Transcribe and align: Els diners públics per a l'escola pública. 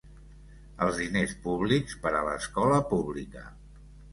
Els 0.85 0.95
diners 1.01 1.35
públics 1.45 1.99
per 2.07 2.15
a 2.21 2.25
l'escola 2.31 2.81
pública. 2.95 3.45